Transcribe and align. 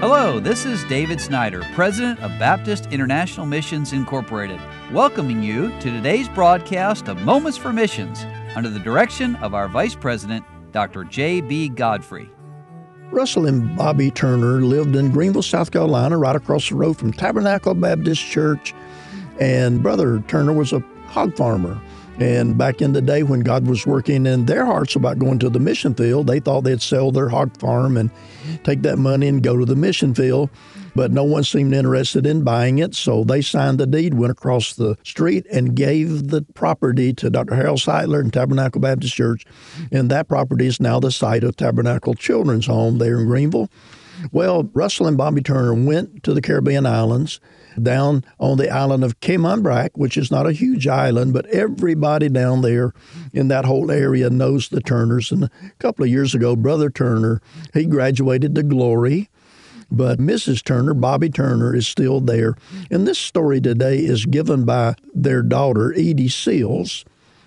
Hello, 0.00 0.40
this 0.40 0.64
is 0.64 0.82
David 0.84 1.20
Snyder, 1.20 1.62
President 1.74 2.18
of 2.20 2.30
Baptist 2.38 2.86
International 2.86 3.44
Missions 3.44 3.92
Incorporated, 3.92 4.58
welcoming 4.92 5.42
you 5.42 5.68
to 5.80 5.90
today's 5.90 6.26
broadcast 6.26 7.06
of 7.08 7.20
Moments 7.20 7.58
for 7.58 7.70
Missions 7.70 8.24
under 8.56 8.70
the 8.70 8.78
direction 8.78 9.36
of 9.36 9.52
our 9.52 9.68
Vice 9.68 9.94
President, 9.94 10.42
Dr. 10.72 11.04
J.B. 11.04 11.68
Godfrey. 11.68 12.30
Russell 13.10 13.44
and 13.44 13.76
Bobby 13.76 14.10
Turner 14.10 14.62
lived 14.62 14.96
in 14.96 15.10
Greenville, 15.10 15.42
South 15.42 15.70
Carolina, 15.70 16.16
right 16.16 16.34
across 16.34 16.70
the 16.70 16.76
road 16.76 16.96
from 16.96 17.12
Tabernacle 17.12 17.74
Baptist 17.74 18.22
Church. 18.22 18.72
And 19.38 19.82
Brother 19.82 20.24
Turner 20.28 20.54
was 20.54 20.72
a 20.72 20.82
hog 21.08 21.36
farmer. 21.36 21.78
And 22.20 22.58
back 22.58 22.82
in 22.82 22.92
the 22.92 23.00
day 23.00 23.22
when 23.22 23.40
God 23.40 23.66
was 23.66 23.86
working 23.86 24.26
in 24.26 24.44
their 24.44 24.66
hearts 24.66 24.94
about 24.94 25.18
going 25.18 25.38
to 25.38 25.48
the 25.48 25.58
mission 25.58 25.94
field, 25.94 26.26
they 26.26 26.38
thought 26.38 26.64
they'd 26.64 26.82
sell 26.82 27.10
their 27.10 27.30
hog 27.30 27.56
farm 27.58 27.96
and 27.96 28.10
take 28.62 28.82
that 28.82 28.98
money 28.98 29.26
and 29.26 29.42
go 29.42 29.56
to 29.56 29.64
the 29.64 29.74
mission 29.74 30.14
field. 30.14 30.50
But 30.94 31.12
no 31.12 31.24
one 31.24 31.44
seemed 31.44 31.72
interested 31.72 32.26
in 32.26 32.42
buying 32.42 32.78
it, 32.78 32.94
so 32.94 33.24
they 33.24 33.40
signed 33.40 33.78
the 33.78 33.86
deed, 33.86 34.14
went 34.14 34.32
across 34.32 34.74
the 34.74 34.98
street, 35.02 35.46
and 35.50 35.74
gave 35.74 36.28
the 36.28 36.42
property 36.54 37.14
to 37.14 37.30
Dr. 37.30 37.54
Harold 37.54 37.78
Sightler 37.78 38.20
and 38.20 38.32
Tabernacle 38.32 38.82
Baptist 38.82 39.14
Church. 39.14 39.46
And 39.90 40.10
that 40.10 40.28
property 40.28 40.66
is 40.66 40.80
now 40.80 41.00
the 41.00 41.12
site 41.12 41.44
of 41.44 41.56
Tabernacle 41.56 42.14
Children's 42.14 42.66
Home 42.66 42.98
there 42.98 43.20
in 43.20 43.28
Greenville. 43.28 43.70
Well, 44.32 44.70
Russell 44.72 45.06
and 45.06 45.16
Bobby 45.16 45.42
Turner 45.42 45.74
went 45.74 46.22
to 46.24 46.34
the 46.34 46.42
Caribbean 46.42 46.86
islands 46.86 47.40
down 47.80 48.24
on 48.38 48.58
the 48.58 48.70
island 48.70 49.04
of 49.04 49.20
Cayman 49.20 49.62
Brac, 49.62 49.96
which 49.96 50.16
is 50.16 50.30
not 50.30 50.46
a 50.46 50.52
huge 50.52 50.86
island, 50.86 51.32
but 51.32 51.46
everybody 51.46 52.28
down 52.28 52.62
there 52.62 52.92
in 53.32 53.48
that 53.48 53.64
whole 53.64 53.90
area 53.90 54.30
knows 54.30 54.68
the 54.68 54.80
Turners. 54.80 55.30
And 55.30 55.44
a 55.44 55.50
couple 55.78 56.04
of 56.04 56.10
years 56.10 56.34
ago, 56.34 56.56
Brother 56.56 56.90
Turner, 56.90 57.40
he 57.74 57.84
graduated 57.86 58.54
to 58.54 58.62
glory. 58.62 59.28
But 59.92 60.20
Mrs. 60.20 60.62
Turner, 60.62 60.94
Bobby 60.94 61.30
Turner, 61.30 61.74
is 61.74 61.88
still 61.88 62.20
there. 62.20 62.56
And 62.90 63.08
this 63.08 63.18
story 63.18 63.60
today 63.60 63.98
is 63.98 64.24
given 64.24 64.64
by 64.64 64.94
their 65.12 65.42
daughter, 65.42 65.92
Edie 65.92 66.28
Seals. 66.28 67.04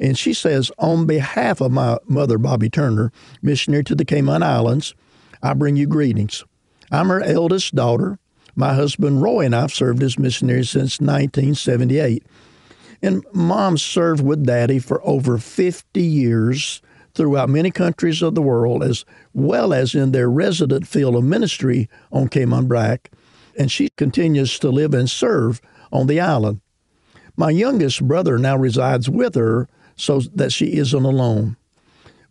And 0.00 0.18
she 0.18 0.34
says, 0.34 0.72
On 0.78 1.06
behalf 1.06 1.60
of 1.60 1.70
my 1.70 1.98
mother, 2.06 2.38
Bobby 2.38 2.68
Turner, 2.68 3.12
missionary 3.40 3.84
to 3.84 3.94
the 3.94 4.04
Cayman 4.04 4.42
Islands, 4.42 4.94
I 5.42 5.54
bring 5.54 5.76
you 5.76 5.86
greetings. 5.86 6.42
I'm 6.90 7.08
her 7.08 7.22
eldest 7.22 7.74
daughter. 7.74 8.18
My 8.54 8.74
husband 8.74 9.22
Roy 9.22 9.46
and 9.46 9.54
I 9.54 9.62
have 9.62 9.72
served 9.72 10.02
as 10.02 10.18
missionaries 10.18 10.70
since 10.70 11.00
1978. 11.00 12.24
And 13.02 13.24
mom 13.32 13.76
served 13.76 14.24
with 14.24 14.46
daddy 14.46 14.78
for 14.78 15.06
over 15.06 15.38
50 15.38 16.02
years 16.02 16.80
throughout 17.14 17.48
many 17.48 17.70
countries 17.70 18.22
of 18.22 18.34
the 18.34 18.42
world, 18.42 18.82
as 18.82 19.04
well 19.32 19.72
as 19.72 19.94
in 19.94 20.12
their 20.12 20.30
resident 20.30 20.86
field 20.86 21.16
of 21.16 21.24
ministry 21.24 21.88
on 22.10 22.28
Cayman 22.28 22.66
Brac. 22.66 23.10
And 23.58 23.70
she 23.70 23.88
continues 23.96 24.58
to 24.60 24.70
live 24.70 24.94
and 24.94 25.08
serve 25.08 25.60
on 25.92 26.06
the 26.06 26.20
island. 26.20 26.60
My 27.36 27.50
youngest 27.50 28.06
brother 28.06 28.38
now 28.38 28.56
resides 28.56 29.08
with 29.08 29.34
her 29.34 29.68
so 29.96 30.20
that 30.34 30.52
she 30.52 30.76
isn't 30.76 31.04
alone. 31.04 31.56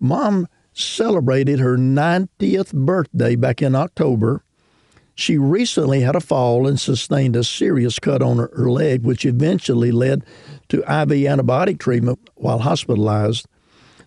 Mom 0.00 0.48
celebrated 0.72 1.58
her 1.58 1.76
90th 1.76 2.72
birthday 2.72 3.36
back 3.36 3.62
in 3.62 3.74
October 3.74 4.42
she 5.14 5.36
recently 5.36 6.00
had 6.00 6.16
a 6.16 6.20
fall 6.20 6.66
and 6.66 6.80
sustained 6.80 7.36
a 7.36 7.44
serious 7.44 7.98
cut 7.98 8.22
on 8.22 8.38
her, 8.38 8.70
leg, 8.70 9.04
which 9.04 9.24
eventually 9.24 9.92
led 9.92 10.24
to 10.68 10.78
IV 10.78 11.10
antibiotic 11.10 11.78
treatment 11.78 12.18
while 12.34 12.60
hospitalized. 12.60 13.46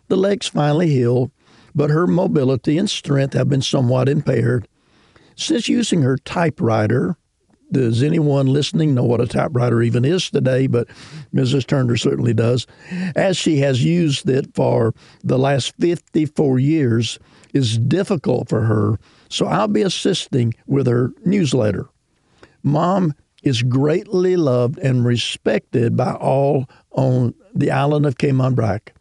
The 0.08 0.16
legs 0.16 0.48
finally 0.48 0.90
healed, 0.90 1.32
but 1.74 1.90
her 1.90 2.08
mobility 2.08 2.78
and 2.78 2.90
strength 2.90 3.34
have 3.34 3.50
been 3.50 3.62
somewhat 3.62 4.10
impaired. 4.10 4.68
Since 5.36 5.68
using 5.68 6.02
her 6.02 6.18
typewriter, 6.18 7.18
does 7.72 8.04
anyone 8.04 8.48
listening 8.48 8.94
know 8.94 9.04
what 9.04 9.22
a 9.22 9.28
typewriter 9.28 9.82
even 9.82 10.06
is 10.06 10.30
today? 10.30 10.68
But 10.68 10.88
Mrs. 11.34 11.66
Turner 11.66 11.98
certainly 11.98 12.34
does. 12.34 12.68
As 13.16 13.38
she 13.38 13.58
has 13.58 13.84
used 13.84 14.30
it 14.30 14.54
for 14.54 14.94
the 15.24 15.40
last 15.40 15.74
54 15.80 16.60
years, 16.60 17.20
is 17.54 17.78
difficult 17.78 18.50
for 18.50 18.64
her 18.64 19.00
so 19.30 19.48
I'll 19.48 19.68
be 19.68 19.82
assisting 19.82 20.54
with 20.66 20.88
her 20.88 21.12
newsletter. 21.26 21.90
Mom 22.64 23.14
is 23.44 23.64
greatly 23.64 24.36
loved 24.36 24.78
and 24.80 25.06
respected 25.06 25.96
by 25.96 26.14
all 26.14 26.70
on 26.92 27.34
the 27.54 27.72
island 27.72 28.06
of 28.06 28.18
Cayman 28.18 28.56
Brac, 28.56 28.94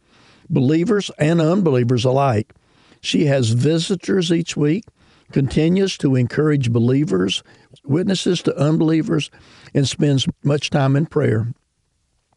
believers 0.49 1.09
and 1.17 1.41
unbelievers 1.41 2.05
alike. 2.05 2.53
She 3.01 3.25
has 3.25 3.51
visitors 3.51 4.31
each 4.31 4.57
week, 4.57 4.83
continues 5.31 5.97
to 5.97 6.15
encourage 6.15 6.71
believers, 6.71 7.43
witnesses 7.83 8.41
to 8.43 8.57
unbelievers, 8.57 9.31
and 9.73 9.87
spends 9.87 10.27
much 10.43 10.69
time 10.69 10.95
in 10.95 11.05
prayer. 11.05 11.53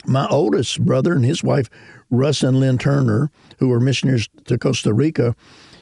My 0.06 0.26
oldest 0.28 0.84
brother 0.84 1.12
and 1.14 1.24
his 1.24 1.42
wife, 1.42 1.68
Russ 2.10 2.42
and 2.42 2.60
Lynn 2.60 2.78
Turner, 2.78 3.30
who 3.58 3.68
were 3.68 3.80
missionaries 3.80 4.28
to 4.46 4.58
Costa 4.58 4.94
Rica, 4.94 5.34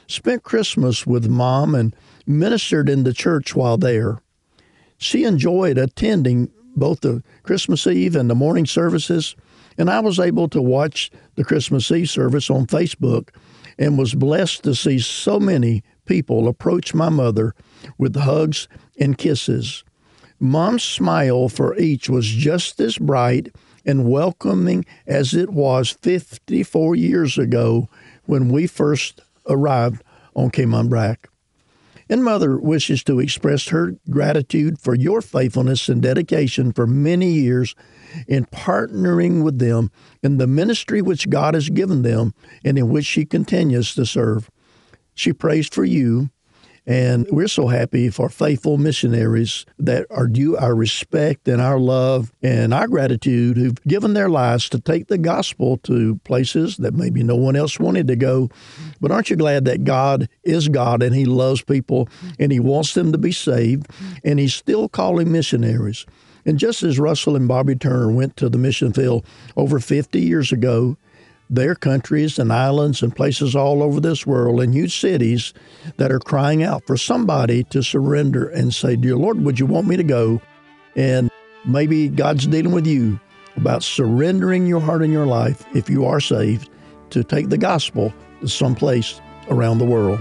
spent 0.07 0.43
Christmas 0.43 1.05
with 1.05 1.29
mom 1.29 1.75
and 1.75 1.95
ministered 2.25 2.89
in 2.89 3.03
the 3.03 3.13
church 3.13 3.55
while 3.55 3.77
there. 3.77 4.19
She 4.97 5.23
enjoyed 5.23 5.77
attending 5.77 6.51
both 6.75 7.01
the 7.01 7.23
Christmas 7.43 7.87
Eve 7.87 8.15
and 8.15 8.29
the 8.29 8.35
morning 8.35 8.65
services, 8.65 9.35
and 9.77 9.89
I 9.89 9.99
was 9.99 10.19
able 10.19 10.47
to 10.49 10.61
watch 10.61 11.11
the 11.35 11.43
Christmas 11.43 11.89
Eve 11.91 12.09
service 12.09 12.49
on 12.49 12.67
Facebook 12.67 13.29
and 13.77 13.97
was 13.97 14.15
blessed 14.15 14.63
to 14.63 14.75
see 14.75 14.99
so 14.99 15.39
many 15.39 15.83
people 16.07 16.47
approached 16.47 16.95
my 16.95 17.09
mother 17.09 17.53
with 17.97 18.15
hugs 18.15 18.67
and 18.99 19.17
kisses. 19.17 19.83
Mom's 20.39 20.83
smile 20.83 21.49
for 21.49 21.77
each 21.77 22.09
was 22.09 22.27
just 22.27 22.79
as 22.79 22.97
bright 22.97 23.55
and 23.85 24.09
welcoming 24.09 24.85
as 25.07 25.33
it 25.33 25.49
was 25.49 25.91
54 25.91 26.95
years 26.95 27.37
ago 27.37 27.89
when 28.25 28.49
we 28.49 28.67
first 28.67 29.21
arrived 29.47 30.03
on 30.35 30.51
Cayman 30.51 30.89
Brac. 30.89 31.29
And 32.09 32.23
Mother 32.23 32.57
wishes 32.57 33.03
to 33.03 33.19
express 33.19 33.67
her 33.67 33.95
gratitude 34.09 34.79
for 34.79 34.95
your 34.95 35.21
faithfulness 35.21 35.89
and 35.89 36.01
dedication 36.01 36.71
for 36.71 36.87
many 36.87 37.31
years 37.31 37.75
in 38.27 38.45
partnering 38.45 39.43
with 39.43 39.59
them 39.59 39.91
in 40.23 40.37
the 40.37 40.47
ministry 40.47 41.01
which 41.01 41.29
God 41.29 41.53
has 41.53 41.69
given 41.69 42.03
them 42.03 42.33
and 42.63 42.77
in 42.77 42.89
which 42.89 43.05
she 43.05 43.25
continues 43.25 43.93
to 43.95 44.05
serve. 44.05 44.49
She 45.17 45.33
prays 45.33 45.67
for 45.67 45.83
you 45.83 46.29
and 46.89 47.27
we're 47.29 47.49
so 47.49 47.67
happy 47.67 48.09
for 48.09 48.29
faithful 48.29 48.77
missionaries 48.77 49.65
that 49.77 50.07
are 50.09 50.27
due 50.27 50.55
our 50.55 50.73
respect 50.73 51.49
and 51.49 51.61
our 51.61 51.77
love 51.77 52.31
and 52.41 52.73
our 52.73 52.87
gratitude 52.87 53.57
who've 53.57 53.83
given 53.83 54.13
their 54.13 54.29
lives 54.29 54.69
to 54.69 54.79
take 54.79 55.07
the 55.07 55.17
gospel 55.17 55.75
to 55.79 56.15
places 56.23 56.77
that 56.77 56.93
maybe 56.93 57.23
no 57.23 57.35
one 57.35 57.57
else 57.57 57.77
wanted 57.77 58.07
to 58.07 58.15
go. 58.15 58.49
But 59.01 59.11
aren't 59.11 59.29
you 59.29 59.35
glad 59.35 59.65
that 59.65 59.83
God 59.83 60.29
is 60.43 60.69
God 60.69 61.03
and 61.03 61.13
He 61.13 61.25
loves 61.25 61.61
people 61.61 62.07
and 62.39 62.53
He 62.53 62.59
wants 62.61 62.93
them 62.93 63.11
to 63.11 63.17
be 63.17 63.33
saved 63.33 63.87
and 64.23 64.39
He's 64.39 64.55
still 64.55 64.87
calling 64.87 65.29
missionaries? 65.29 66.05
And 66.45 66.57
just 66.57 66.83
as 66.83 66.97
Russell 66.97 67.35
and 67.35 67.49
Bobby 67.49 67.75
Turner 67.75 68.09
went 68.09 68.37
to 68.37 68.47
the 68.47 68.57
mission 68.57 68.93
field 68.93 69.25
over 69.57 69.81
50 69.81 70.21
years 70.21 70.53
ago, 70.53 70.95
there 71.49 71.71
are 71.71 71.75
countries 71.75 72.37
and 72.37 72.51
islands 72.51 73.01
and 73.01 73.15
places 73.15 73.55
all 73.55 73.81
over 73.81 73.99
this 73.99 74.25
world 74.25 74.61
and 74.61 74.73
huge 74.73 74.99
cities 74.99 75.53
that 75.97 76.11
are 76.11 76.19
crying 76.19 76.63
out 76.63 76.85
for 76.85 76.97
somebody 76.97 77.63
to 77.65 77.81
surrender 77.81 78.49
and 78.49 78.73
say, 78.73 78.95
Dear 78.95 79.15
Lord, 79.15 79.43
would 79.43 79.59
you 79.59 79.65
want 79.65 79.87
me 79.87 79.95
to 79.95 80.03
go? 80.03 80.41
And 80.95 81.31
maybe 81.65 82.09
God's 82.09 82.47
dealing 82.47 82.73
with 82.73 82.85
you 82.85 83.19
about 83.55 83.83
surrendering 83.83 84.67
your 84.67 84.79
heart 84.79 85.01
and 85.01 85.13
your 85.13 85.25
life, 85.25 85.65
if 85.73 85.89
you 85.89 86.05
are 86.05 86.19
saved, 86.19 86.69
to 87.11 87.23
take 87.23 87.49
the 87.49 87.57
gospel 87.57 88.13
to 88.41 88.47
someplace 88.47 89.21
around 89.49 89.77
the 89.77 89.85
world. 89.85 90.19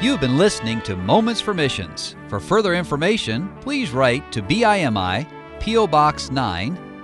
You've 0.00 0.20
been 0.20 0.38
listening 0.38 0.80
to 0.82 0.94
Moments 0.94 1.40
for 1.40 1.54
Missions. 1.54 2.14
For 2.28 2.38
further 2.38 2.74
information, 2.74 3.52
please 3.60 3.90
write 3.90 4.30
to 4.32 4.42
BIMI, 4.42 5.26
P.O. 5.60 5.88
Box 5.88 6.30
9. 6.30 6.87